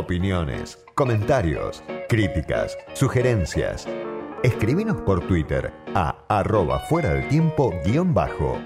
[0.00, 3.86] Opiniones, comentarios, críticas, sugerencias.
[4.42, 8.58] Escribinos por Twitter a arroba fuera del tiempo guion bajo.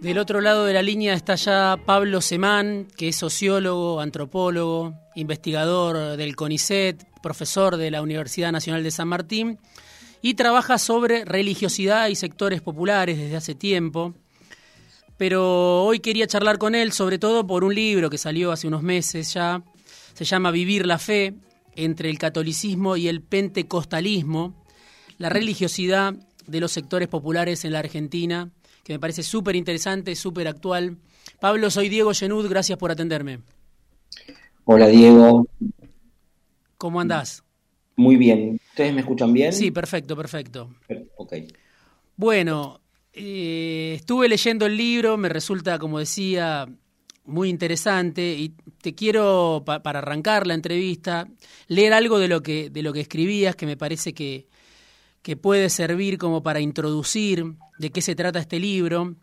[0.00, 6.16] Del otro lado de la línea está ya Pablo Semán, que es sociólogo, antropólogo, investigador
[6.16, 9.58] del CONICET, profesor de la Universidad Nacional de San Martín
[10.22, 14.14] y trabaja sobre religiosidad y sectores populares desde hace tiempo.
[15.18, 18.82] Pero hoy quería charlar con él sobre todo por un libro que salió hace unos
[18.82, 19.62] meses ya,
[20.14, 21.34] se llama Vivir la fe
[21.74, 24.64] entre el catolicismo y el pentecostalismo,
[25.18, 26.14] la religiosidad
[26.46, 28.50] de los sectores populares en la Argentina
[28.88, 30.96] que me parece súper interesante, súper actual.
[31.40, 33.40] Pablo, soy Diego Genud, gracias por atenderme.
[34.64, 35.46] Hola Diego.
[36.78, 37.44] ¿Cómo andás?
[37.96, 38.58] Muy bien.
[38.70, 39.52] ¿Ustedes me escuchan bien?
[39.52, 40.70] Sí, perfecto, perfecto.
[41.16, 41.34] Ok.
[42.16, 42.80] Bueno,
[43.18, 46.66] eh, estuve leyendo el libro, me resulta, como decía,
[47.24, 51.28] muy interesante y te quiero, para arrancar la entrevista,
[51.66, 54.48] leer algo de lo que, de lo que escribías que me parece que,
[55.22, 57.44] que puede servir como para introducir
[57.78, 59.16] de qué se trata este libro.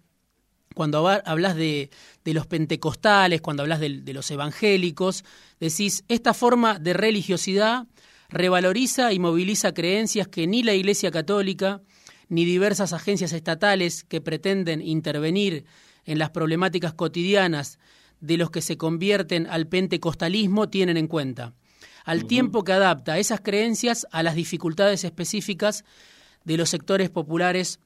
[0.76, 1.90] Cuando hablas de,
[2.26, 5.24] los pentecostales, cuando hablas de, de los evangélicos,
[5.60, 7.88] decís, esta forma de religiosidad
[8.30, 11.82] revaloriza y moviliza creencias que ni la Iglesia Católica,
[12.30, 15.66] ni diversas agencias estatales que pretenden intervenir
[16.06, 17.80] en las problemáticas cotidianas
[18.20, 21.54] de los que se convierten al pentecostalismo tienen en cuenta,
[22.06, 25.84] al tiempo que adapta esas creencias a las dificultades específicas
[26.44, 27.80] de los sectores populares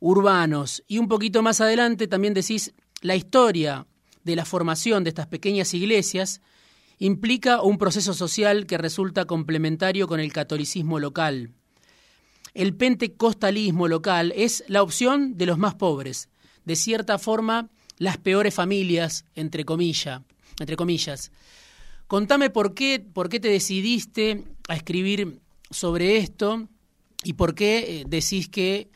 [0.00, 0.82] urbanos.
[0.88, 3.86] Y un poquito más adelante también decís, la historia
[4.24, 6.40] de la formación de estas pequeñas iglesias
[6.98, 11.50] implica un proceso social que resulta complementario con el catolicismo local.
[12.54, 16.28] El pentecostalismo local es la opción de los más pobres,
[16.64, 20.22] de cierta forma las peores familias, entre, comillas
[20.60, 21.32] entre comillas.
[22.06, 25.40] Contame por qué, por qué te decidiste a escribir
[25.70, 26.68] sobre esto
[27.24, 28.90] y por qué eh, decís que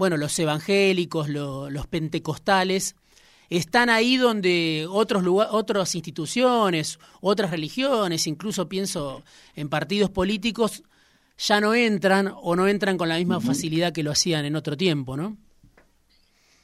[0.00, 2.96] bueno, los evangélicos, los pentecostales,
[3.50, 9.22] están ahí donde otros otras instituciones, otras religiones, incluso pienso
[9.54, 10.84] en partidos políticos,
[11.40, 14.76] ya no entran o no entran con la misma facilidad que lo hacían en otro
[14.76, 15.36] tiempo, ¿no?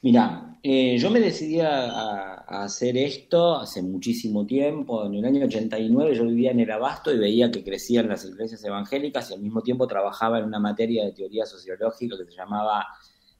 [0.03, 5.05] Mira, eh, yo me decidí a, hacer esto hace muchísimo tiempo.
[5.05, 8.63] En el año 89 yo vivía en el Abasto y veía que crecían las iglesias
[8.63, 12.85] evangélicas y al mismo tiempo trabajaba en una materia de teoría sociológica que se llamaba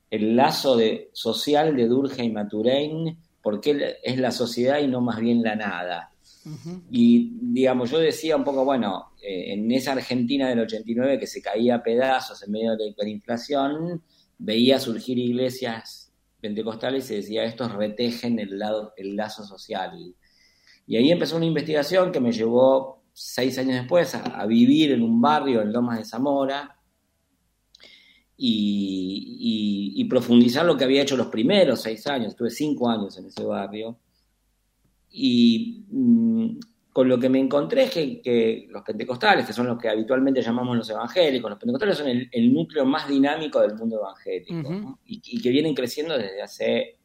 [0.09, 5.19] el lazo de, social de Durkheim y Maturein, porque es la sociedad y no más
[5.19, 6.11] bien la nada.
[6.91, 11.41] Y digamos, yo decía un poco, bueno, eh, en esa Argentina del 89 que se
[11.41, 14.01] caía a pedazos en medio de la hiperinflación,
[14.37, 20.15] veía surgir iglesias pentecostales y se decía, estos retejen el, lazo social.
[20.85, 25.01] Y ahí empezó una investigación que me llevó seis años después a, a vivir en
[25.01, 26.77] un barrio en Lomas de Zamora,
[28.37, 32.29] y, profundizar lo que había hecho los primeros seis años.
[32.29, 33.97] Estuve cinco años en ese barrio.
[35.09, 36.59] Y mm,
[36.97, 40.75] con lo que me encontré es que, los pentecostales, que son los que habitualmente llamamos
[40.75, 45.75] los evangélicos, los pentecostales son el, núcleo más dinámico del mundo evangélico y, que vienen
[45.75, 46.97] creciendo desde hace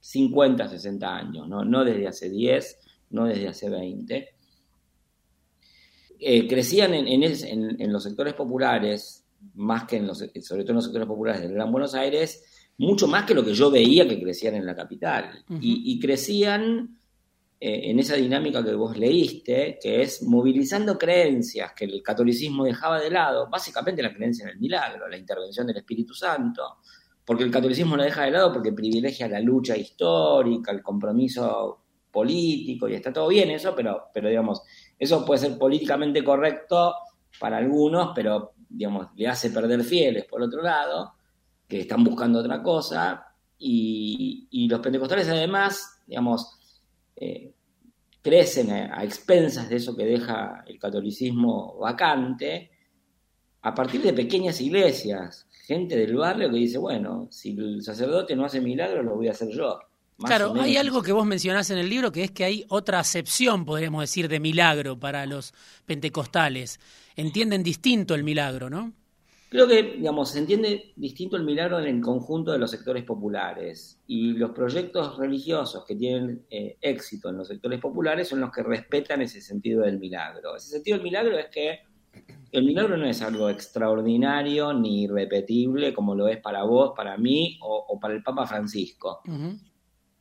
[0.00, 2.78] 50, 60 años, no, desde hace 10,
[3.10, 4.28] no desde hace 20.
[6.20, 10.84] Eh, crecían en, en, los sectores populares más que en los, sobre todo en los
[10.84, 14.54] sectores populares del Gran Buenos Aires, mucho más que lo que yo veía que crecían
[14.54, 15.44] en la capital.
[15.60, 16.97] y, crecían
[17.60, 23.00] eh, en esa dinámica que vos leíste, que es movilizando creencias que el catolicismo dejaba
[23.00, 26.78] de lado, básicamente la creencia en el milagro, la intervención del Espíritu Santo,
[27.24, 32.88] porque el catolicismo la deja de lado porque privilegia la lucha histórica, el compromiso político,
[32.88, 34.62] y está todo bien eso, pero, pero digamos,
[34.98, 36.94] eso puede ser políticamente correcto
[37.38, 41.14] para algunos, pero digamos, le hace perder fieles, por otro lado,
[41.66, 43.24] que están buscando otra cosa,
[43.58, 46.57] y, los pentecostales además, digamos,
[47.20, 47.52] eh,
[48.22, 52.70] crecen a, expensas de eso que deja el catolicismo vacante,
[53.62, 58.44] a partir de pequeñas iglesias, gente del barrio que dice, bueno, si el sacerdote no
[58.44, 59.80] hace milagros, lo voy a hacer yo.
[60.18, 63.64] claro, hay algo que vos mencionás en el libro que es que hay otra acepción,
[63.64, 65.52] podríamos decir, de milagro para los
[65.86, 66.80] pentecostales
[67.18, 68.92] entienden distinto el milagro, ¿no?
[69.50, 73.98] Creo que, digamos, se entiende distinto el milagro en el conjunto de los sectores populares
[74.06, 78.62] y los proyectos religiosos que tienen eh, éxito en los sectores populares son los que
[78.62, 80.54] respetan ese sentido del milagro.
[80.54, 81.80] Ese sentido del milagro es que
[82.52, 87.58] el milagro no es algo extraordinario ni irrepetible como lo es para vos, para mí
[87.62, 89.22] o, para el Papa Francisco.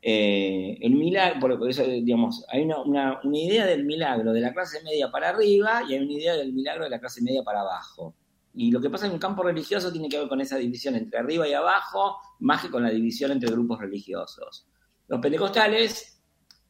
[0.01, 5.11] eh, el milagro, por eso, digamos, hay una, idea del milagro de la clase media
[5.11, 8.15] para arriba y hay una idea del milagro de la clase media para abajo.
[8.57, 11.19] Y lo que pasa en el campo religioso tiene que ver con esa división entre
[11.19, 14.67] arriba y abajo, más que con la división entre grupos religiosos.
[15.07, 16.21] Los pentecostales,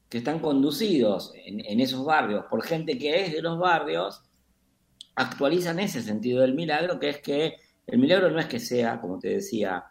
[0.10, 4.22] que están conducidos en esos barrios por gente que es de los barrios,
[5.16, 7.56] actualizan ese sentido del milagro, que es que
[7.88, 9.86] el milagro no es que sea, como te decía,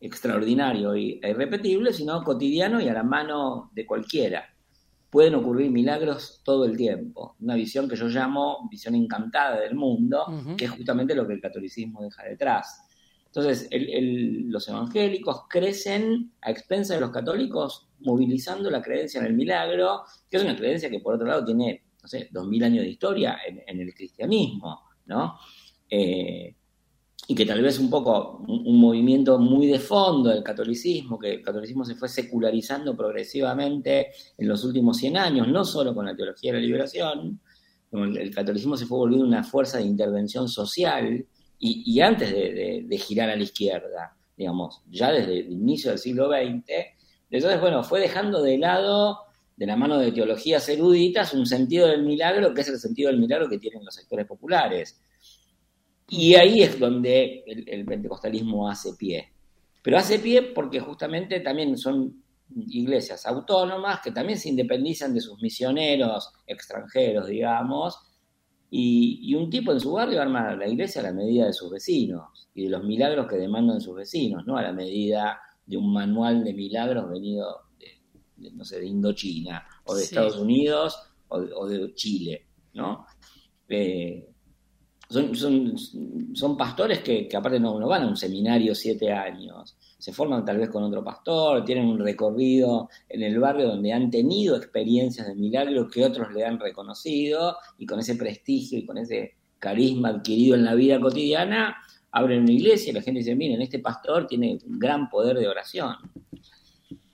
[0.00, 4.49] extraordinario e irrepetible, sino cotidiano y a la mano de cualquiera.
[5.10, 7.36] Pueden ocurrir milagros todo el tiempo.
[7.40, 10.24] Una visión que yo llamo visión encantada del mundo,
[10.56, 12.82] que es justamente lo que el catolicismo deja detrás.
[13.26, 20.02] Entonces, los evangélicos crecen a expensas de los católicos, movilizando la creencia en el milagro,
[20.28, 22.90] que es una creencia que por otro lado tiene, no sé, dos mil años de
[22.90, 25.38] historia en, el cristianismo, ¿no?
[25.88, 26.56] Eh,
[27.30, 31.42] y que tal vez un poco un, movimiento muy de fondo del catolicismo, que el
[31.42, 36.52] catolicismo se fue secularizando progresivamente en los últimos 100 años, no solo con la teología
[36.52, 37.40] de la liberación,
[37.92, 41.24] el, catolicismo se fue volviendo una fuerza de intervención social
[41.60, 46.64] y, antes de, girar a la izquierda, digamos, ya desde el inicio del siglo XX.
[47.30, 49.20] Entonces, bueno, fue dejando de lado,
[49.56, 53.20] de la mano de teologías eruditas, un sentido del milagro, que es el sentido del
[53.20, 55.00] milagro que tienen los sectores populares
[56.10, 59.32] y ahí es donde el, pentecostalismo hace pie.
[59.80, 62.22] Pero hace pie porque justamente también son
[62.68, 68.00] iglesias autónomas que también se independizan de sus misioneros extranjeros, digamos,
[68.72, 72.48] y, un tipo en su barrio arma la iglesia a la medida de sus vecinos
[72.54, 76.42] y de los milagros que demandan sus vecinos, no a la medida de un manual
[76.42, 77.46] de milagros venido
[77.78, 83.06] de, no sé, de Indochina o de Estados Unidos o de, Chile, ¿no?
[83.68, 84.28] Eh,
[85.10, 85.76] son,
[86.34, 90.58] son, pastores que, aparte no, no, van a un seminario siete años, se forman tal
[90.58, 95.34] vez con otro pastor, tienen un recorrido en el barrio donde han tenido experiencias de
[95.34, 100.54] milagros que otros le han reconocido y con ese prestigio y con ese carisma adquirido
[100.54, 101.76] en la vida cotidiana,
[102.12, 105.48] abren una iglesia y la gente dice, miren, este pastor tiene un gran poder de
[105.48, 105.96] oración.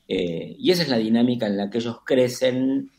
[0.06, 2.90] Eh, y esa es la dinámica en la que ellos crecen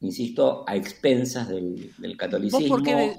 [0.00, 2.76] insisto, a expensas del, catolicismo.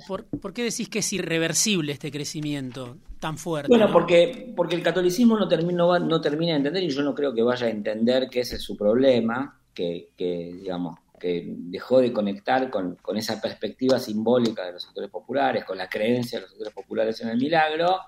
[0.07, 3.67] por, qué, decís que es irreversible este crecimiento tan fuerte?
[3.67, 7.33] Bueno, porque, porque el catolicismo no, termina, no, termina de entender y yo no creo
[7.33, 12.69] que vaya a entender que ese es su problema, que, digamos, que dejó de conectar
[12.69, 17.19] con, esa perspectiva simbólica de los sectores populares, con la creencia de los sectores populares
[17.21, 17.99] en el milagro,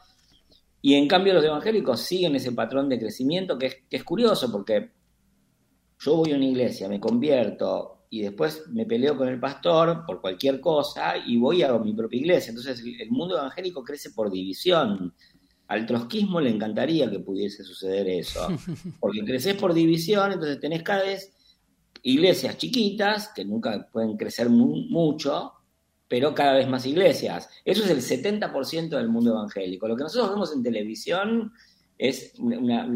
[0.81, 4.51] y en cambio los evangélicos siguen ese patrón de crecimiento que es, que es curioso
[4.51, 4.91] porque
[5.99, 10.19] yo voy a una iglesia, me convierto, y después me peleo con el pastor por
[10.19, 12.49] cualquier cosa y voy a mi propia iglesia.
[12.49, 15.15] Entonces el mundo evangélico crece por división.
[15.69, 18.49] Al trotskismo le encantaría que pudiese suceder eso,
[18.99, 21.31] porque creces por división, entonces tenés cada vez
[22.03, 25.53] iglesias chiquitas que nunca pueden crecer mucho,
[26.09, 27.47] pero cada vez más iglesias.
[27.63, 29.87] Eso es el 70% del mundo evangélico.
[29.87, 31.53] Lo que nosotros vemos en televisión
[32.01, 32.87] es una,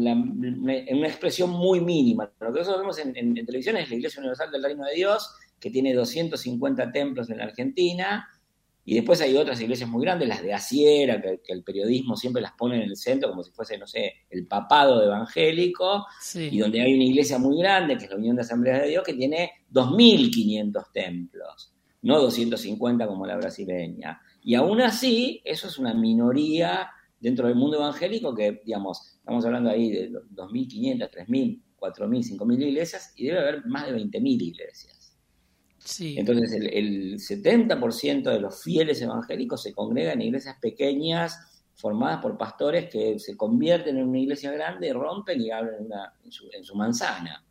[1.06, 2.28] expresión muy mínima.
[2.40, 5.70] Lo que nosotros vemos en, televisión es la Iglesia Universal del Reino de Dios, que
[5.70, 8.28] tiene 250 templos en la Argentina,
[8.84, 12.52] y después hay otras iglesias muy grandes, las de Asiera, que, el periodismo siempre las
[12.54, 16.92] pone en el centro como si fuese, no sé, el papado evangélico, y donde hay
[16.92, 20.84] una iglesia muy grande, que es la Unión de Asambleas de Dios, que tiene 2.500
[20.92, 21.72] templos,
[22.02, 24.20] no 250 como la brasileña.
[24.42, 29.70] Y aún así, eso es una minoría dentro del mundo evangélico que, digamos, estamos hablando
[29.70, 35.16] ahí de 2.500, 3.000, 4.000, 5.000 iglesias y debe haber más de 20.000 iglesias.
[35.78, 36.16] Sí.
[36.18, 42.36] Entonces el, el 70% de los fieles evangélicos se congregan en iglesias pequeñas formadas por
[42.38, 45.86] pastores que se convierten en una iglesia grande, rompen y abren
[46.24, 47.44] en, su, manzana.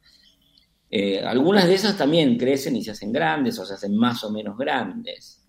[0.90, 4.32] Eh, algunas de esas también crecen y se hacen grandes o se hacen más o
[4.32, 5.45] menos grandes.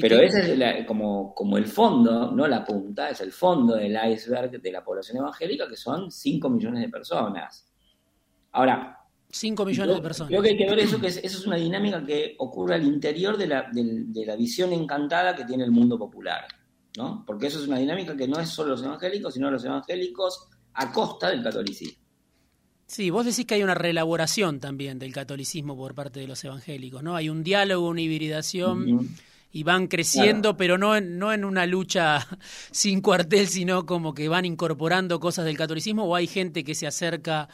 [0.00, 4.60] Pero ese es como, como el fondo, no la punta, es el fondo del iceberg
[4.60, 7.66] de la población evangélica, que son 5 millones de personas.
[8.52, 8.98] Ahora.
[9.30, 10.28] 5 millones de personas.
[10.28, 13.38] Creo que hay que ver eso, que eso es una dinámica que ocurre al interior
[13.38, 16.44] de la, de, la visión encantada que tiene el mundo popular.
[16.98, 17.24] ¿no?
[17.26, 20.92] Porque eso es una dinámica que no es solo los evangélicos, sino los evangélicos a
[20.92, 22.02] costa del catolicismo.
[22.86, 27.02] Sí, vos decís que hay una reelaboración también del catolicismo por parte de los evangélicos,
[27.02, 27.16] ¿no?
[27.16, 29.08] Hay un diálogo, una hibridación
[29.52, 32.26] y van creciendo, pero no en, no en una lucha
[32.70, 36.86] sin cuartel, sino como que van incorporando cosas del catolicismo, o hay gente que se
[36.86, 37.48] acerca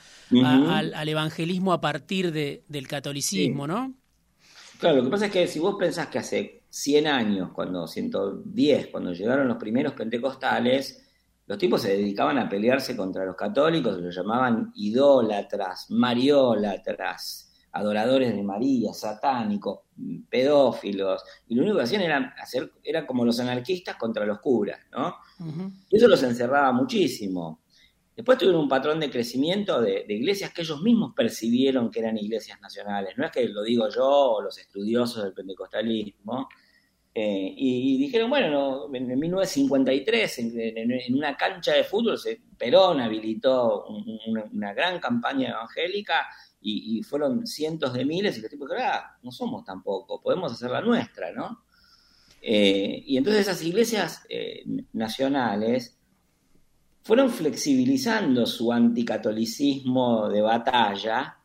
[0.45, 3.95] al, evangelismo a partir de, del catolicismo, ¿no?
[4.78, 8.88] Claro, lo que pasa es que si vos pensás que hace 100 años, cuando 110,
[8.88, 11.05] cuando llegaron los primeros pentecostales,
[11.47, 18.43] los tipos se dedicaban a pelearse contra los católicos, los llamaban idólatras, mariólatras, adoradores de
[18.43, 19.81] María, satánicos,
[20.29, 24.81] pedófilos, y lo único que hacían era hacer, era como los anarquistas contra los curas,
[24.93, 25.17] ¿no?
[25.89, 27.61] Y eso los encerraba muchísimo.
[28.19, 32.61] Después tuvieron un patrón de crecimiento de, iglesias que ellos mismos percibieron que eran iglesias
[32.61, 33.17] nacionales.
[33.17, 36.49] No es que lo digo yo o los estudiosos del pentecostalismo.
[37.15, 42.19] Eh, y, dijeron, bueno, en, 1953, en, una cancha de fútbol,
[42.59, 46.27] Perón habilitó una, gran campaña evangélica
[46.61, 50.71] y, fueron cientos de miles y los tipos dijeron, ah, no somos tampoco, podemos hacer
[50.71, 51.62] la nuestra, ¿no?
[52.41, 55.99] Eh, y entonces esas iglesias eh, nacionales
[57.03, 61.38] fueron flexibilizando su anticatolicismo de batalla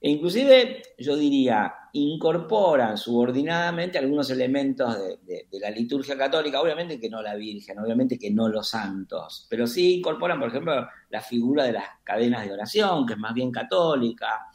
[0.00, 4.96] e inclusive, yo diría, incorporan subordinadamente algunos elementos
[5.26, 9.66] de, la liturgia católica, obviamente que no la Virgen, obviamente que no los santos, pero
[9.66, 13.52] sí incorporan, por ejemplo, la figura de las cadenas de oración, que es más bien
[13.52, 14.46] católica,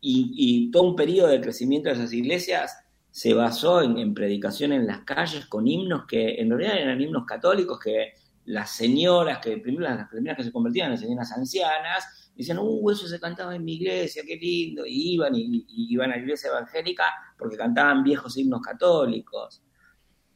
[0.00, 2.76] y, todo un periodo de crecimiento de esas iglesias
[3.10, 7.24] se basó en, en predicación en las calles con himnos que en realidad eran himnos
[7.26, 8.12] católicos que
[8.44, 13.06] las señoras, que primero las primeras que se convertían en señoras ancianas, decían, uh, eso
[13.08, 17.04] se cantaba en mi iglesia, qué lindo, y iban, y, iban a la iglesia evangélica
[17.38, 19.62] porque cantaban viejos himnos católicos.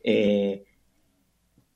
[0.02, 0.64] Eh,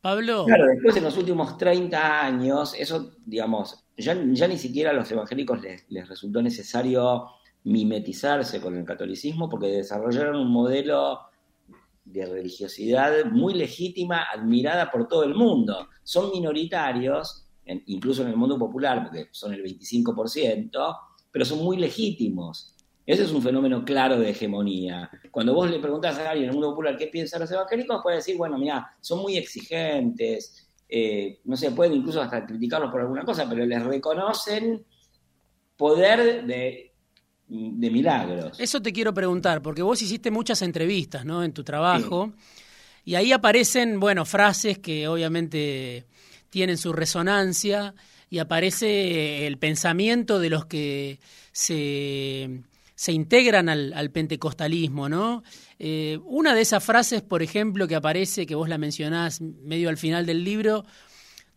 [0.01, 0.45] Pablo.
[0.47, 5.63] Claro, después en los últimos 30 años, eso, digamos, ya, ni siquiera a los evangélicos
[5.63, 7.27] les, les resultó necesario
[7.65, 11.21] mimetizarse con el catolicismo porque desarrollaron un modelo
[12.05, 15.89] de religiosidad muy legítima, admirada por todo el mundo.
[16.03, 17.44] Son minoritarios,
[17.87, 20.99] incluso en el mundo popular, porque son el 25%,
[21.31, 22.75] pero son muy legítimos.
[23.07, 25.11] Ese es un fenómeno claro de hegemonía.
[25.31, 28.17] Cuando vos le preguntás a alguien en el mundo popular qué piensan los evangélicos, puede
[28.17, 33.25] decir, bueno, mira, son muy exigentes, eh, no se puede incluso hasta criticarlos por alguna
[33.25, 34.85] cosa, pero les reconocen
[35.77, 36.95] poder de
[37.47, 38.59] de milagros.
[38.59, 41.45] Eso te quiero preguntar, porque vos hiciste muchas entrevistas, ¿no?
[41.45, 42.33] En tu trabajo.
[43.05, 46.07] Y ahí aparecen, bueno, frases que obviamente
[46.55, 47.97] tienen su resonancia
[48.31, 51.19] y aparece el pensamiento de los que
[51.51, 52.61] se,
[52.95, 55.43] se integran al, pentecostalismo, ¿no?
[55.81, 59.97] Eh, una de esas frases, por ejemplo, que aparece, que vos la mencionás medio al
[59.97, 60.85] final del libro,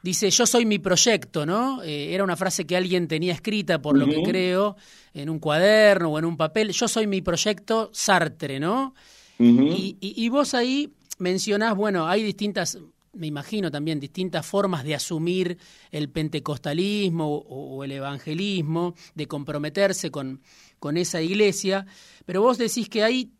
[0.02, 1.84] dice, yo soy mi proyecto, ¿no?
[1.84, 4.78] Eh, era una frase que alguien tenía escrita, por lo que creo,
[5.14, 6.72] en un cuaderno o en un papel.
[6.72, 8.96] Yo soy mi proyecto Sartre, ¿no?
[9.38, 12.80] y, vos ahí mencionás, bueno, hay distintas,
[13.18, 15.58] me imagino también, distintas formas de asumir
[15.92, 20.42] el pentecostalismo o, el evangelismo, de comprometerse con,
[20.80, 21.86] con esa iglesia,
[22.26, 23.32] pero vos decís que hay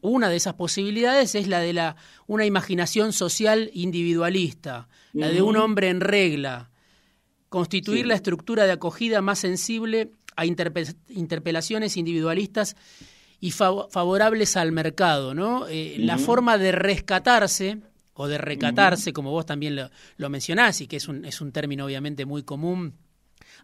[0.00, 5.56] una de esas posibilidades es la de la, una imaginación social individualista, la de un
[5.56, 6.70] hombre en regla,
[7.48, 12.76] constituir la estructura de acogida más sensible a interpelaciones individualistas
[13.40, 15.66] y favorables al mercado, ¿no?
[15.68, 17.80] Eh, la forma de rescatarse
[18.14, 21.52] o de recatarse, como vos también lo, lo, mencionás, y que es un, es un
[21.52, 22.94] término obviamente muy común,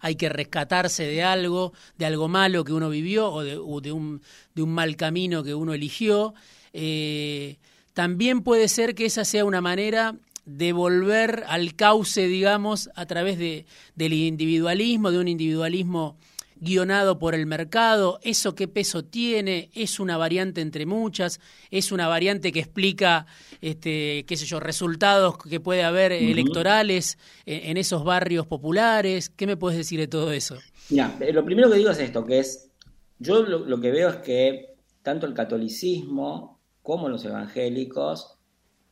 [0.00, 4.23] hay que rescatarse de algo, de algo malo que uno vivió o de, de, un,
[4.54, 6.35] de un, mal camino que uno eligió.
[6.73, 7.59] Eh,
[7.92, 10.16] también puede ser que esa sea una manera
[10.47, 16.16] de volver al cauce, digamos, a través de, del individualismo, de un individualismo
[16.61, 21.40] guionado por el mercado, eso qué peso tiene, es una variante entre muchas,
[21.71, 23.26] es una variante que explica,
[23.61, 29.31] este, qué sé yo, resultados que puede haber electorales en, esos barrios populares.
[29.31, 30.57] ¿Qué me puedes decir de todo eso?
[30.90, 32.71] Ya, eh, lo primero que digo es esto, que es,
[33.19, 38.38] yo lo que veo es que tanto el catolicismo como los evangélicos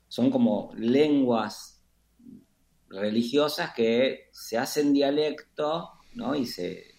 [0.09, 1.83] son como lenguas
[2.89, 6.35] religiosas que se hacen dialecto, ¿no?
[6.35, 6.98] Y se,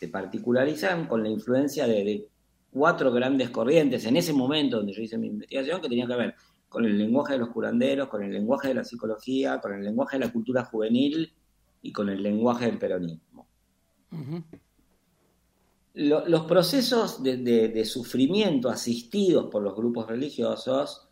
[0.00, 2.26] se particularizan con la influencia de,
[2.70, 6.34] cuatro grandes corrientes en ese momento donde yo hice mi investigación que tenían que ver
[6.68, 10.18] con el lenguaje de los curanderos, con el lenguaje de la psicología, con el lenguaje
[10.18, 11.32] de la cultura juvenil
[11.82, 13.48] y con el lenguaje del peronismo.
[15.94, 21.08] los procesos de, sufrimiento asistidos por los grupos religiosos,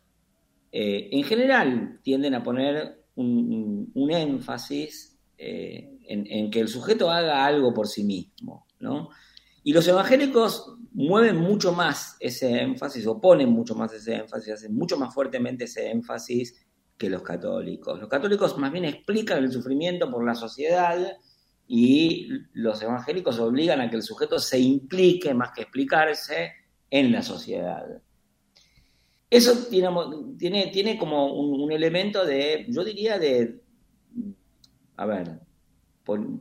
[0.71, 7.73] eh, en general tienden a poner un, énfasis eh, en, que el sujeto haga algo
[7.73, 8.65] por sí mismo.
[9.63, 14.75] Y los evangélicos mueven mucho más ese énfasis, o ponen mucho más ese énfasis, hacen
[14.75, 16.65] mucho más fuertemente ese énfasis
[16.97, 17.99] que los católicos.
[17.99, 21.17] Los católicos más bien explican el sufrimiento por la sociedad
[21.67, 26.51] y los evangélicos obligan a que el sujeto se implique más que explicarse
[26.89, 27.85] en la sociedad.
[29.29, 33.61] Eso tiene, como un elemento de, yo diría, de,
[34.97, 35.39] a ver,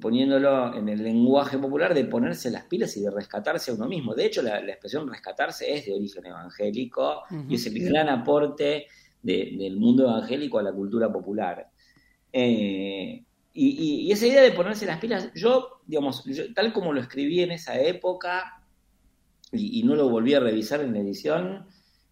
[0.01, 4.15] poniéndolo en el lenguaje popular, de ponerse las pilas y de rescatarse a uno mismo.
[4.15, 8.87] De hecho, la, expresión rescatarse es de origen evangélico y es el gran aporte
[9.23, 11.69] del mundo evangélico a la cultura popular.
[12.33, 13.25] Eh,
[13.61, 17.81] y, esa idea de ponerse las pilas, yo, digamos, tal como lo escribí en esa
[17.81, 18.63] época
[19.53, 21.67] y, no lo volví a revisar en la edición,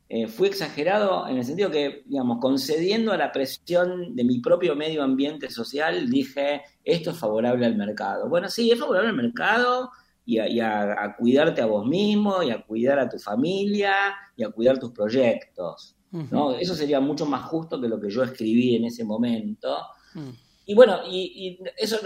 [0.08, 4.76] eh, fue exagerado en el sentido que, digamos, concediendo a la presión de mi propio
[4.76, 8.28] medio ambiente social, dije, esto es favorable al mercado.
[8.28, 9.90] Bueno, sí, es favorable al mercado
[10.24, 14.78] y, a, cuidarte a vos mismo, y a cuidar a tu familia, y a cuidar
[14.78, 15.96] tus proyectos.
[16.12, 16.54] ¿no?
[16.54, 19.76] Eso sería mucho más justo que lo que yo escribí en ese momento.
[20.14, 20.30] Mm.
[20.66, 21.98] Y bueno, y, eso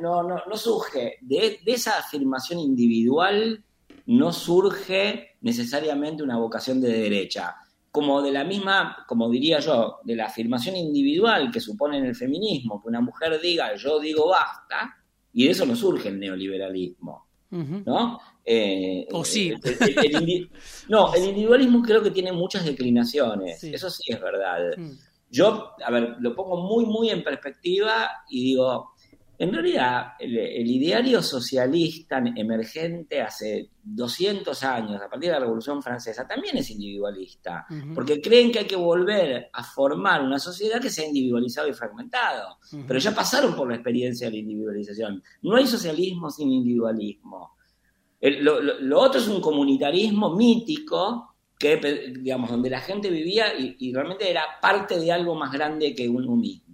[0.00, 3.62] no, no, no, surge de, de esa afirmación individual
[4.06, 7.56] no surge necesariamente una vocación de derecha.
[7.90, 12.14] Como de la misma, como diría yo, de la afirmación individual que supone en el
[12.14, 14.96] feminismo, que una mujer diga yo digo basta,
[15.32, 17.26] y de eso no surge el neoliberalismo.
[17.50, 18.18] ¿No?
[18.44, 19.52] Eh, o sí.
[20.88, 23.62] no, el individualismo creo que tiene muchas declinaciones.
[23.62, 24.70] Eso sí es verdad.
[24.76, 24.92] Mm.
[25.30, 28.91] Yo, a ver, lo pongo muy, muy en perspectiva y digo,
[29.42, 36.28] en realidad, el, ideario socialista emergente hace 200 años, a partir de la Revolución Francesa,
[36.28, 41.08] también es individualista, porque creen que hay que volver a formar una sociedad que sea
[41.08, 42.58] individualizado y fragmentado.
[42.86, 45.20] Pero ya pasaron por la experiencia de la individualización.
[45.42, 47.56] No hay socialismo sin individualismo.
[48.20, 51.78] lo, otro es un comunitarismo mítico que,
[52.16, 56.36] digamos, donde la gente vivía y realmente era parte de algo más grande que uno
[56.36, 56.71] mismo.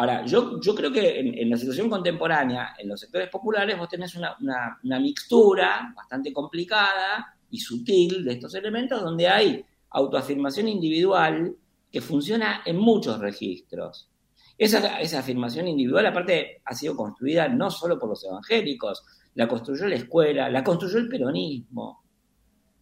[0.00, 4.14] Ahora, yo, yo creo que en, la situación contemporánea, en los sectores populares, vos tenés
[4.14, 4.34] una,
[4.82, 11.54] una, mixtura bastante complicada y sutil de estos elementos donde hay autoafirmación individual
[11.92, 14.08] que funciona en muchos registros.
[14.56, 19.04] Esa, esa, afirmación individual, aparte, ha sido construida no solo por los evangélicos,
[19.34, 22.04] la construyó la escuela, la construyó el peronismo.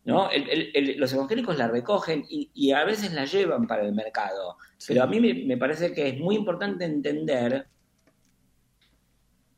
[0.08, 0.30] ¿No?
[0.96, 4.56] los evangélicos la recogen y, a veces la llevan para el mercado.
[4.86, 7.66] Pero a mí me, parece que es muy importante entender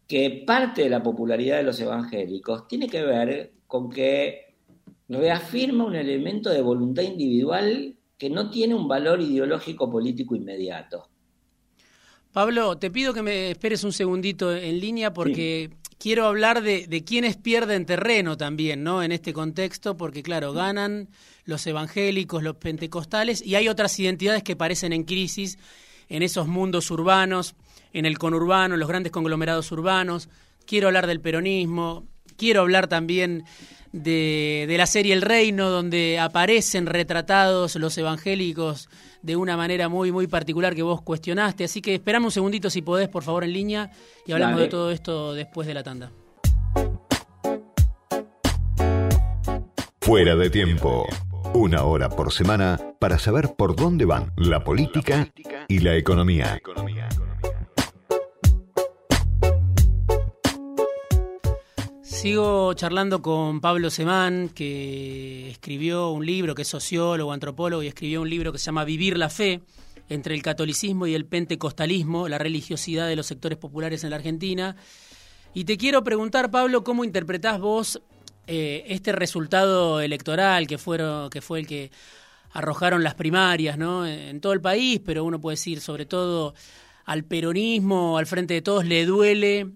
[0.08, 4.56] que parte de la popularidad de los evangélicos tiene que ver con que
[5.08, 11.08] reafirma un elemento de voluntad individual que no tiene un valor ideológico político inmediato.
[12.32, 17.04] Pablo, te pido que me esperes un segundito en línea porque quiero hablar de, de
[17.04, 19.02] quienes pierden terreno también, ¿no?
[19.02, 21.08] En este contexto, porque claro, ganan
[21.44, 25.58] los evangélicos, los pentecostales, y hay otras identidades que parecen en crisis
[26.08, 27.54] en esos mundos urbanos,
[27.92, 30.28] en el conurbano, en los grandes conglomerados urbanos.
[30.66, 33.44] Quiero hablar del peronismo, quiero hablar también
[33.92, 38.88] de, de la serie El Reino, donde aparecen retratados los evangélicos
[39.22, 41.64] de una manera muy, muy particular que vos cuestionaste.
[41.64, 43.90] Así que esperame un segundito si podés, por favor, en línea
[44.26, 46.12] y hablamos de todo esto después de la tanda.
[50.00, 51.06] Fuera de tiempo.
[51.52, 55.28] Una hora por semana para saber por dónde van la política
[55.68, 56.60] y la economía.
[62.20, 68.20] Sigo charlando con Pablo Semán, que escribió un libro, que es sociólogo, antropólogo, y escribió
[68.20, 69.62] un libro que se llama Vivir la Fe,
[70.10, 74.76] entre el catolicismo y el pentecostalismo, la religiosidad de los sectores populares en la Argentina.
[75.54, 78.02] Y te quiero preguntar, Pablo, ¿cómo interpretás vos
[78.46, 81.90] eh, este resultado electoral que, fueron, que fue el que
[82.52, 84.06] arrojaron las primarias ¿no?
[84.06, 86.52] en todo el país, pero uno puede decir sobre todo
[87.06, 89.70] al peronismo, al frente de todos, le duele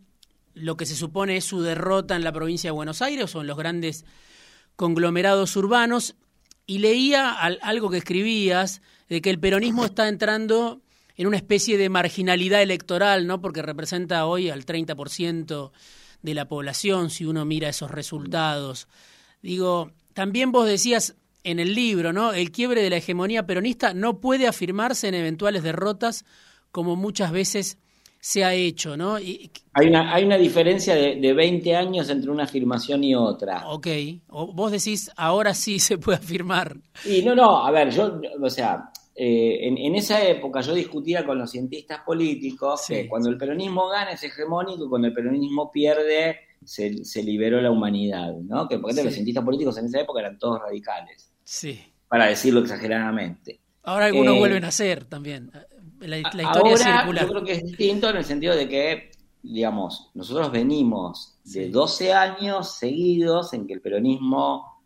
[0.54, 3.46] lo que se supone es su derrota en la provincia de Buenos Aires o en
[3.46, 4.04] los grandes
[4.76, 6.16] conglomerados urbanos,
[6.66, 10.80] y leía algo que escribías de que el peronismo está entrando
[11.16, 13.40] en una especie de marginalidad electoral, ¿no?
[13.40, 15.72] Porque representa hoy al 30%
[16.22, 18.88] de la población si uno mira esos resultados.
[19.42, 22.32] Digo, también vos decías en el libro, ¿no?
[22.32, 26.24] El quiebre de la hegemonía peronista no puede afirmarse en eventuales derrotas
[26.72, 27.78] como muchas veces
[28.24, 29.20] se ha hecho, ¿no?
[29.20, 33.68] Y, hay, una, hay una diferencia de, de, 20 años entre una afirmación y otra.
[33.68, 33.86] Ok,
[34.28, 36.74] o vos decís, ahora sí se puede afirmar.
[37.04, 41.36] Y no, no, a ver, yo, o sea, eh, en, esa época yo discutía con
[41.36, 46.38] los cientistas políticos que cuando el peronismo gana es hegemónico y cuando el peronismo pierde
[46.64, 48.66] se, se liberó la humanidad, ¿no?
[48.66, 51.30] Que porque los cientistas políticos en esa época eran todos radicales.
[51.44, 51.78] Sí.
[52.08, 53.60] Para decirlo exageradamente.
[53.82, 55.50] Ahora algunos eh, vuelven a ser también.
[56.06, 59.10] La, historia Ahora, Yo creo que es distinto en el sentido de que,
[59.42, 64.82] digamos, nosotros venimos de 12 años seguidos en que el peronismo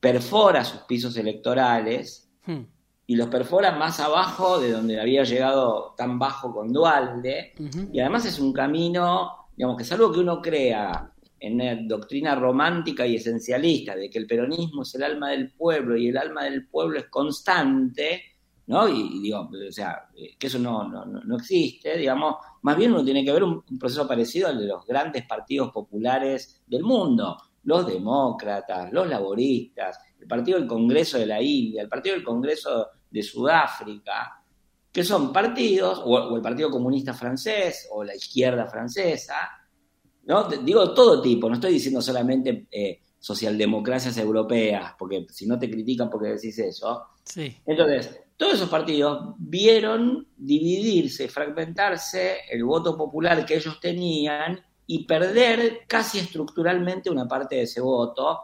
[0.00, 2.60] perfora sus pisos electorales hmm.
[3.06, 7.54] y los perfora más abajo de donde había llegado tan bajo con Dualde.
[7.92, 13.06] Y además es un camino digamos que salvo que uno crea en la doctrina romántica
[13.06, 16.66] y esencialista de que el peronismo es el alma del pueblo y el alma del
[16.68, 18.22] pueblo es constante,
[18.66, 18.88] ¿no?
[18.88, 23.24] Y, digo, o sea, que eso no, no, no, existe, digamos, más bien uno tiene
[23.24, 28.92] que ver un, proceso parecido al de los grandes partidos populares del mundo, los demócratas,
[28.92, 34.42] los laboristas, el Partido del Congreso de la India, el Partido del Congreso de Sudáfrica,
[34.90, 39.34] que son partidos, o, el Partido Comunista francés, o la izquierda francesa,
[40.24, 40.44] ¿no?
[40.44, 46.10] Digo todo tipo, no estoy diciendo solamente eh, socialdemocracias europeas, porque si no te critican
[46.10, 47.06] porque decís eso.
[47.24, 47.56] Sí.
[47.64, 55.80] Entonces, todos esos partidos vieron dividirse, fragmentarse el voto popular que ellos tenían y perder
[55.86, 58.40] casi estructuralmente una parte de ese voto,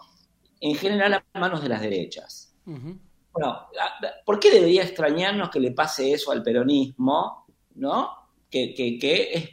[0.61, 2.55] en general a manos de las derechas.
[2.65, 3.67] Bueno,
[4.25, 8.11] ¿por qué debería extrañarnos que le pase eso al peronismo, ¿no?
[8.51, 9.51] Que, que, es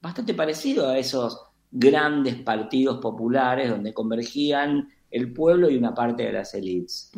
[0.00, 6.32] bastante parecido a esos grandes partidos populares donde convergían el pueblo y una parte de
[6.32, 7.10] las élites.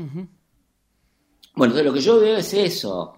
[1.56, 3.16] Bueno, entonces lo que yo veo es eso.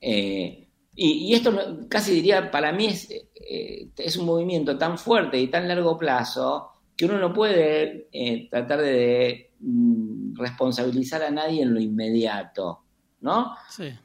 [0.00, 5.48] Eh, y, esto casi diría, para mí es, eh, es un movimiento tan fuerte y
[5.48, 11.72] tan largo plazo que uno no puede eh, tratar de, mm, responsabilizar a nadie en
[11.72, 12.80] lo inmediato,
[13.20, 13.54] ¿no?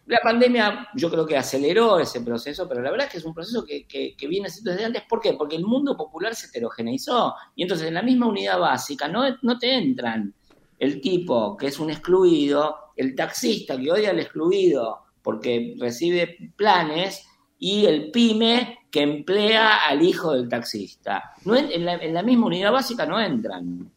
[0.06, 3.34] La pandemia yo creo que aceleró ese proceso, pero la verdad es que es un
[3.34, 5.04] proceso que, viene siendo desde antes.
[5.10, 5.34] ¿Por qué?
[5.34, 9.58] Porque el mundo popular se heterogeneizó y entonces en la misma unidad básica no, no
[9.58, 10.34] te entran
[10.80, 17.26] el tipo que es un excluido, el taxista que odia al excluido porque recibe planes
[17.58, 21.32] y el pyme que emplea al hijo del taxista.
[21.46, 23.90] No, en, la, misma unidad básica no entran.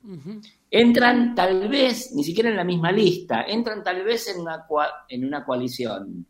[0.70, 4.66] Entran tal vez, ni siquiera en la misma lista, entran tal vez en una,
[5.08, 6.26] en una coalición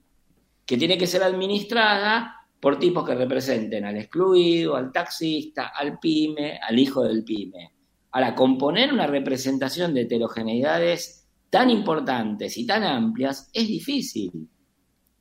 [0.65, 6.59] que tiene que ser administrada por tipos que representen al excluido, al taxista, al pyme,
[6.59, 7.73] al hijo del pyme.
[8.13, 14.49] Ahora, componer una representación de heterogeneidades tan importantes y tan amplias es difícil.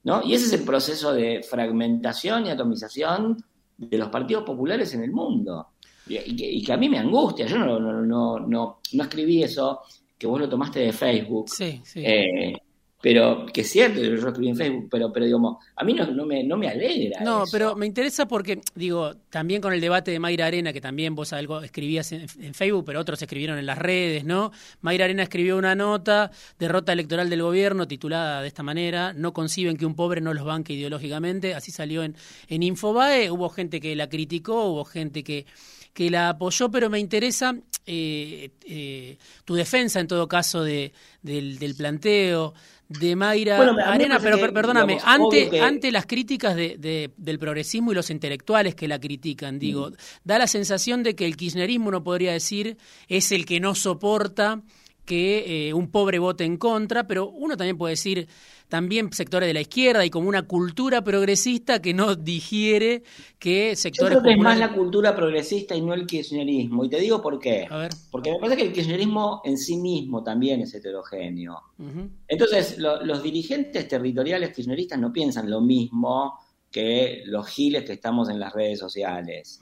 [0.03, 0.21] ¿no?
[0.23, 3.37] Y ese es el proceso de fragmentación y atomización
[3.77, 5.69] de los partidos populares en el mundo.
[6.07, 9.81] Y, que, a mí me angustia, yo no, no, no, no, no escribí eso,
[10.17, 11.49] que vos lo tomaste de Facebook.
[11.49, 12.03] Sí, sí.
[12.05, 12.53] Eh,
[13.01, 16.25] pero que es cierto, yo escribí en Facebook, pero, pero digamos, a mí no, no,
[16.25, 17.21] me, no me alegra.
[17.21, 21.13] No, pero me interesa porque, digo, también con el debate de Mayra Arena, que también
[21.13, 24.51] vos algo escribías en, Facebook, pero otros escribieron en las redes, ¿no?
[24.81, 29.77] Mayra Arena escribió una nota, derrota electoral del gobierno, titulada de esta manera, no conciben
[29.77, 32.15] que un pobre no los banque ideológicamente, así salió en,
[32.47, 35.45] en Infobae, hubo gente que la criticó, hubo gente que
[35.95, 37.55] que la apoyó, pero me interesa
[37.85, 42.53] eh, eh, tu defensa en todo caso de, del planteo,
[42.87, 48.75] de Mayra Arena, pero perdóname, ante, ante las críticas de, del progresismo y los intelectuales
[48.75, 49.91] que la critican, digo,
[50.23, 54.61] da la sensación de que el kirchnerismo, uno podría decir, es el que no soporta
[55.05, 58.27] que eh, un pobre vote en contra, pero uno también puede decir
[58.67, 63.03] también sectores de la izquierda y como una cultura progresista que no digiere
[63.39, 66.85] que sectores Yo creo que es más la cultura progresista y no el kirchnerismo.
[66.85, 67.67] Y te digo por qué.
[68.11, 71.61] Porque me parece que el kirchnerismo en sí mismo también es heterogéneo.
[72.27, 76.39] Entonces, los dirigentes territoriales kirchneristas no piensan lo mismo
[76.71, 79.59] que los giles que estamos en las redes sociales.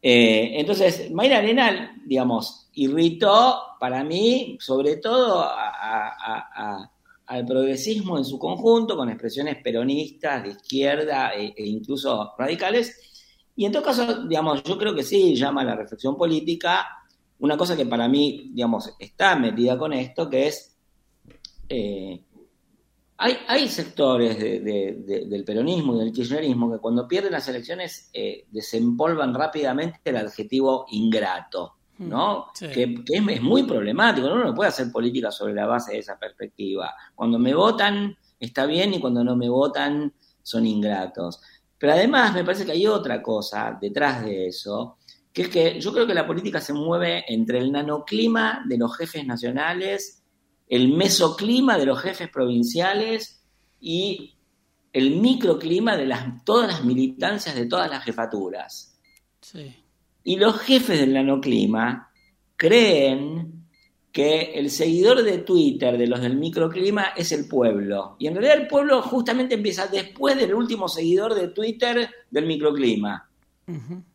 [0.00, 5.50] Eh, entonces, Mayra Arena, digamos, irritó para mí, sobre todo
[7.26, 13.00] al progresismo en su conjunto, con expresiones peronistas, de izquierda e, e, incluso radicales.
[13.56, 16.86] Y en todo caso, digamos, yo creo que sí llama a la reflexión política
[17.38, 20.76] una cosa que para mí, digamos, está metida con esto, que es
[21.68, 22.22] eh,
[23.18, 30.00] hay, sectores del peronismo y del kirchnerismo que cuando pierden las elecciones eh, desempolvan rápidamente
[30.04, 32.46] el adjetivo ingrato, hmm, ¿no?
[32.58, 36.94] Que, es, muy problemático, uno no puede hacer política sobre la base de esa perspectiva.
[37.14, 41.40] Cuando me votan está bien y cuando no me votan son ingratos.
[41.78, 44.98] Pero además me parece que hay otra cosa detrás de eso,
[45.32, 48.96] que es que yo creo que la política se mueve entre el nanoclima de los
[48.96, 50.22] jefes nacionales
[50.68, 53.42] el mesoclima de los jefes provinciales
[53.80, 54.36] y
[54.92, 58.98] el microclima de las, todas las militancias de todas las jefaturas.
[60.26, 62.10] Y los jefes del nanoclima
[62.56, 63.68] creen
[64.10, 68.16] que el seguidor de Twitter de los del microclima es el pueblo.
[68.18, 73.30] Y en realidad el pueblo justamente empieza después del último seguidor de Twitter del microclima.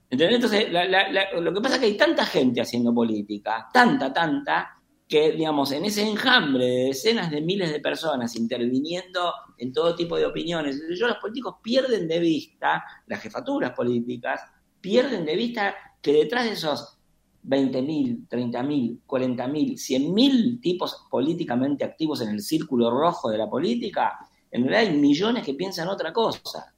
[0.10, 5.72] Entonces, lo que pasa es que hay tanta gente haciendo política, tanta, tanta, que, digamos,
[5.72, 10.78] en ese enjambre de decenas de miles de personas interviniendo en todo tipo de opiniones,
[10.94, 14.42] yo, los políticos pierden de vista, las jefaturas políticas,
[14.82, 16.98] pierden de vista que detrás de esos
[17.44, 24.20] 20.000, 30.000, 40.000, 100.000 tipos políticamente activos en el círculo rojo de la política,
[24.52, 26.74] en realidad hay millones que piensan otra cosa.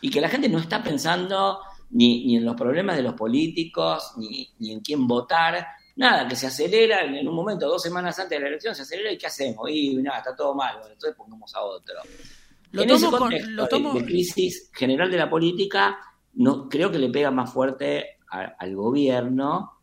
[0.00, 1.58] Y que la gente no está pensando
[1.90, 7.00] ni, en los problemas de los políticos, ni, en quién votar, nada, que se acelera
[7.02, 9.68] en un momento, dos semanas antes de la elección, se acelera y ¿qué hacemos?
[9.70, 11.94] Y nada, está todo mal, entonces pongamos a otro.
[12.72, 15.98] Lo en ese contexto de, crisis general de la política,
[16.34, 19.76] no, creo que le pega más fuerte al gobierno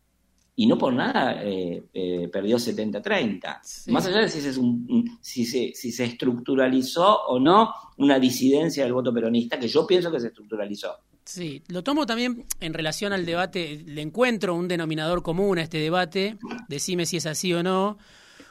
[0.56, 3.90] y no por nada eh, eh, perdió 70-30.
[3.90, 8.84] Más allá de si, es un, si, se, si se estructuralizó o no una disidencia
[8.84, 10.96] del voto peronista, que yo pienso que se estructuralizó.
[11.24, 15.78] Sí, lo tomo también en relación al debate, le encuentro un denominador común a este
[15.78, 16.36] debate,
[16.68, 17.98] decime si es así o no,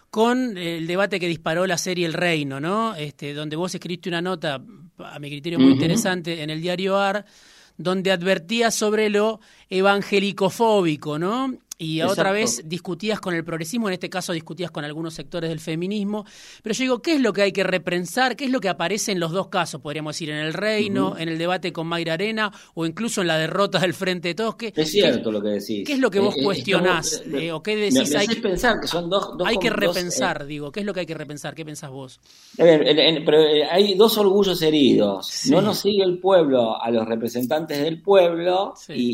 [0.09, 2.95] con el debate que disparó la serie El Reino, ¿no?
[2.95, 4.61] Este, donde vos escribiste una nota,
[4.97, 7.25] a mi criterio muy interesante, en el diario AR,
[7.77, 11.53] donde advertía sobre lo evangelicofóbico, ¿no?
[11.77, 15.59] Y otra vez discutías con el progresismo, en este caso discutías con algunos sectores del
[15.59, 16.25] feminismo.
[16.61, 18.35] Pero yo digo, ¿qué es lo que hay que repensar?
[18.35, 21.29] ¿Qué es lo que aparece en los dos casos, podríamos decir, en el reino, en
[21.29, 24.55] el debate con Mayra Arena o incluso en la derrota del Frente de Todos?
[24.59, 25.83] es cierto lo que decís.
[25.85, 27.23] ¿Qué es lo que vos eh, eh, cuestionás?
[27.33, 28.15] Eh, ¿O qué decís?
[28.15, 29.29] hay que pensar que son dos.
[29.45, 30.71] hay que repensar, digo.
[30.71, 31.55] ¿Qué es lo que hay que repensar?
[31.55, 32.19] ¿Qué pensás vos?
[32.55, 33.37] pero
[33.71, 35.47] hay dos orgullos heridos.
[35.49, 39.13] No nos sigue el pueblo a los representantes del pueblo y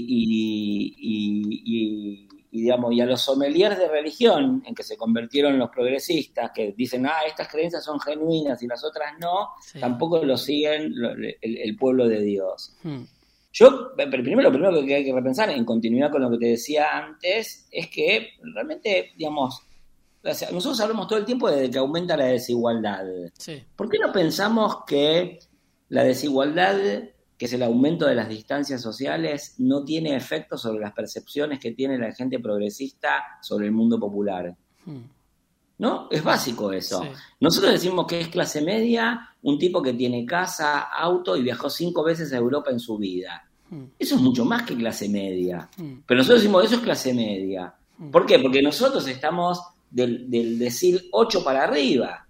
[1.10, 6.74] y, digamos, y a los sommeliers de religión, en que se convirtieron los progresistas, que
[6.76, 10.94] dicen, ah, estas creencias son genuinas y las otras no, tampoco lo siguen
[11.42, 12.76] el, pueblo de Dios.
[12.84, 13.04] Hmm.
[13.52, 16.98] Yo, primero, lo primero que hay que repensar, en continuidad con lo que te decía
[16.98, 19.64] antes, es que realmente, digamos,
[20.24, 23.06] nosotros hablamos todo el tiempo de que aumenta la desigualdad.
[23.76, 25.40] ¿Por qué no pensamos que
[25.88, 26.76] la desigualdad
[27.40, 31.72] que es el aumento de las distancias sociales, no tiene efecto sobre las percepciones que
[31.72, 34.54] tiene la gente progresista sobre el mundo popular.
[34.86, 35.04] Hmm.
[35.78, 36.10] ¿No?
[36.12, 37.02] Es básico eso.
[37.40, 42.04] Nosotros decimos que es clase media un tipo que tiene casa, auto y viajó cinco
[42.04, 43.50] veces a Europa en su vida.
[43.70, 43.86] Hmm.
[43.98, 45.70] Eso es mucho más que clase media.
[45.78, 46.02] Hmm.
[46.06, 47.74] Pero nosotros decimos, eso es clase media.
[48.12, 48.38] ¿Por qué?
[48.40, 52.26] Porque nosotros estamos del, decir 8 para arriba.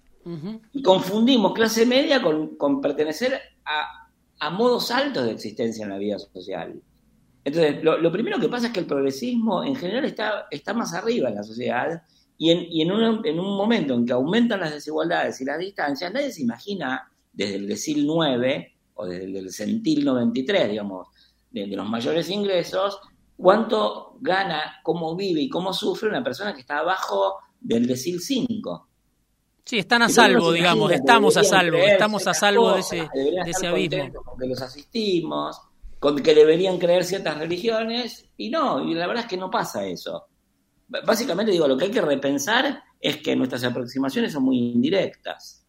[0.72, 4.09] Y confundimos clase media con, con pertenecer a
[4.40, 6.82] a modos altos de existencia en la vida social.
[7.44, 11.30] Entonces, lo, primero que pasa es que el progresismo en general está, está más arriba
[11.30, 12.04] en la sociedad
[12.38, 15.60] y, en, y en, un, en, un, momento en que aumentan las desigualdades y las
[15.60, 21.08] distancias, nadie se imagina desde el decil 9 o desde el centil 93, digamos,
[21.52, 23.00] de, de, los mayores ingresos,
[23.36, 28.89] cuánto gana, cómo vive y cómo sufre una persona que está abajo del decil 5.
[29.70, 33.68] Sí, están a salvo, digamos, estamos a salvo, estamos a salvo de ese, de ese
[33.68, 34.36] abismo.
[34.40, 35.62] Que los asistimos,
[36.00, 39.86] con que deberían creer ciertas religiones, y no, y la verdad es que no pasa
[39.86, 40.26] eso.
[40.88, 45.68] Básicamente digo, lo que hay que repensar es que nuestras aproximaciones son muy indirectas.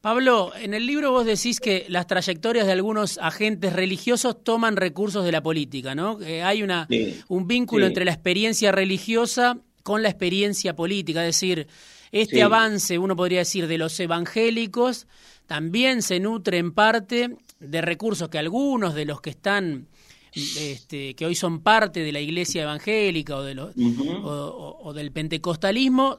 [0.00, 5.22] Pablo, en el libro vos decís que las trayectorias de algunos agentes religiosos toman recursos
[5.22, 6.18] de la política, ¿no?
[6.42, 6.88] hay una,
[7.28, 11.68] un vínculo entre la experiencia religiosa con la experiencia política, es decir,
[12.14, 15.08] este avance, uno podría decir, de los evangélicos,
[15.46, 19.88] también se nutre en parte de recursos que algunos de los que están
[20.32, 26.18] este, que hoy son parte de la iglesia evangélica o, de los, o, del pentecostalismo,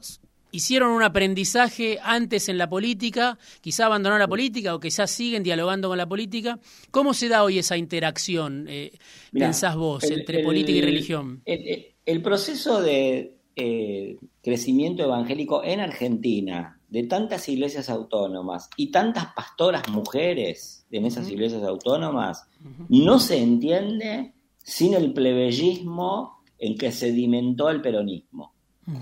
[0.50, 5.88] hicieron un aprendizaje antes en la política, quizá abandonaron la política o quizás siguen dialogando
[5.88, 6.58] con la política.
[6.90, 8.92] ¿Cómo se da hoy esa interacción, eh,
[9.32, 11.42] pensás vos, entre política y religión?
[11.44, 19.88] el proceso de, eh, crecimiento evangélico en Argentina, de tantas iglesias autónomas y tantas pastoras
[19.88, 22.46] mujeres en esas iglesias autónomas,
[22.88, 28.52] no se entiende sin el plebeyismo en que sedimentó el peronismo.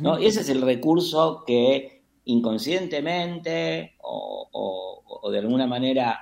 [0.00, 0.18] ¿no?
[0.18, 6.20] Y ese es el recurso que inconscientemente o de alguna manera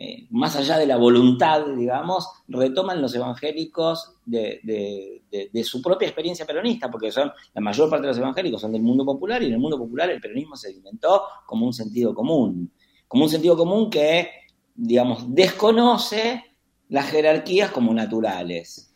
[0.00, 5.20] eh, más allá de la voluntad, digamos, retoman los evangélicos de,
[5.64, 9.04] su propia experiencia peronista, porque son la mayor parte de los evangélicos son del mundo
[9.04, 12.70] popular y en el mundo popular el peronismo se alimentó como un sentido común,
[13.08, 14.30] como un sentido común que,
[14.72, 16.44] digamos, desconoce
[16.90, 18.94] las jerarquías como naturales.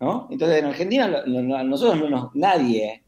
[0.00, 0.26] ¿no?
[0.28, 3.04] Entonces en Argentina nosotros no nos, nadie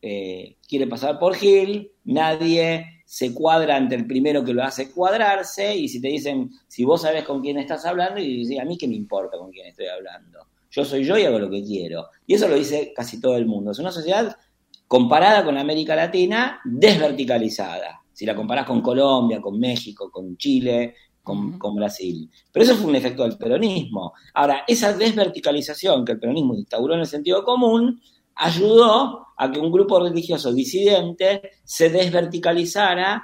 [0.00, 5.76] eh, quiere pasar por Gil, nadie se cuadra ante el primero que lo hace cuadrarse
[5.76, 8.78] y si te dicen, si vos sabes con quién estás hablando, y dices, a mí
[8.78, 10.46] qué me importa con quién estoy hablando.
[10.70, 12.06] Yo soy yo y hago lo que quiero.
[12.26, 13.72] Y eso lo dice casi todo el mundo.
[13.72, 14.34] Es una sociedad
[14.88, 18.00] comparada con América Latina, desverticalizada.
[18.14, 22.30] Si la comparás con Colombia, con México, con Chile, con, Brasil.
[22.50, 24.14] Pero eso fue un efecto del peronismo.
[24.32, 28.00] Ahora, esa desverticalización que el peronismo instauró en el sentido común
[28.34, 33.22] ayudó a que un grupo religioso disidente se desverticalizara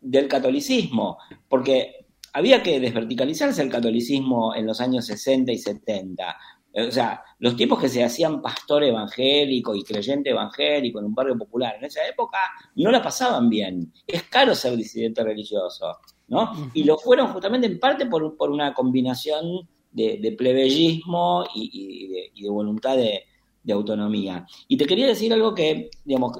[0.00, 1.18] del catolicismo,
[1.48, 6.36] porque había que desverticalizarse el catolicismo en los años 60 y 70.
[6.72, 11.36] O sea, los tipos que se hacían pastor evangélico y creyente evangélico en un barrio
[11.36, 12.38] popular en esa época
[12.76, 13.92] no la pasaban bien.
[14.06, 16.70] Es caro ser disidente religioso, ¿no?
[16.72, 23.24] Y lo fueron justamente en parte por, una combinación de, plebeyismo y, de, voluntad de,
[23.68, 24.46] autonomía.
[24.68, 26.38] Y te quería decir algo que, digamos,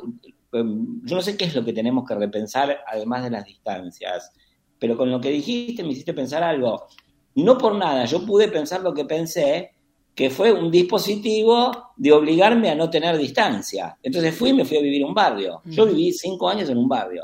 [0.52, 4.33] em, yo no sé qué es lo que tenemos que repensar además de las distancias,
[4.78, 6.87] pero con lo que dijiste me hiciste pensar algo.
[7.35, 9.72] No por nada, yo pude pensar lo que pensé,
[10.14, 13.96] que fue un dispositivo de obligarme a no tener distancia.
[14.02, 15.62] Entonces fui y me fui a vivir a un barrio.
[15.64, 17.22] Yo viví cinco años en un barrio.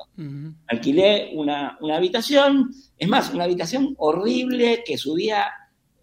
[0.68, 5.46] Alquilé una, habitación, es más, una habitación horrible que subía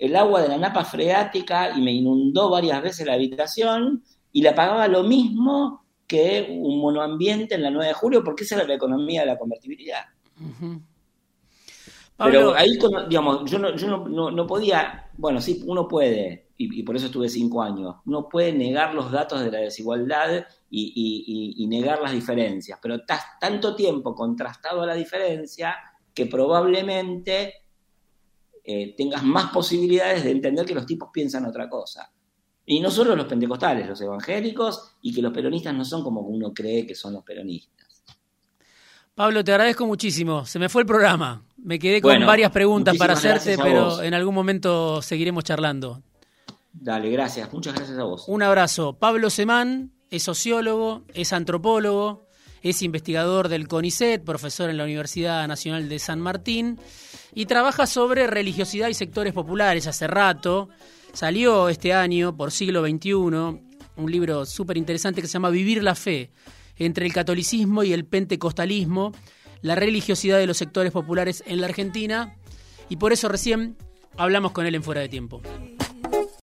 [0.04, 4.54] el agua de la napa freática y me inundó varias veces la habitación y la
[4.54, 8.74] pagaba lo mismo que un monoambiente en la 9 de julio porque esa era la
[8.74, 10.02] economía de la convertibilidad.
[12.18, 17.06] Pero ahí, digamos, yo, no, yo no, podía, bueno, sí, uno puede, y, por eso
[17.06, 22.78] estuve cinco años, uno puede negar los datos de la desigualdad y, negar las diferencias,
[22.82, 25.78] pero estás tanto tiempo contrastado a la diferencia
[26.14, 27.63] que probablemente
[28.64, 32.10] eh, tengas más posibilidades de entender que los tipos piensan otra cosa.
[32.66, 36.54] Y no solo los pentecostales, los evangélicos, y que los peronistas no son como uno
[36.54, 38.04] cree que son los peronistas.
[39.14, 40.46] Pablo, te agradezco muchísimo.
[40.46, 41.44] Se me fue el programa.
[41.58, 46.02] Me quedé con varias preguntas para hacerte, pero en algún momento seguiremos charlando.
[46.72, 47.52] Dale, gracias.
[47.54, 48.26] Muchas gracias a vos.
[48.28, 48.94] Un abrazo.
[48.94, 52.28] Pablo Semán es sociólogo, es antropólogo,
[52.64, 56.80] es investigador del CONICET, profesor en la Universidad Nacional de San Martín
[57.36, 60.70] y trabaja sobre religiosidad y sectores populares hace rato.
[61.14, 63.12] Salió este año por siglo XXI
[63.96, 66.32] un libro súper interesante que se llama Vivir la Fe
[66.78, 69.12] entre el catolicismo y el pentecostalismo,
[69.62, 72.36] la religiosidad de los sectores populares en la Argentina,
[72.90, 73.78] y por eso recién
[74.18, 75.42] hablamos con él en Fuera de Tiempo.